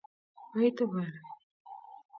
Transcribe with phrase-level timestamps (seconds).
[0.57, 1.21] aite bolik